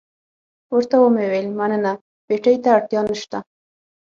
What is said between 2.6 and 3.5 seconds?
ته اړتیا نشته.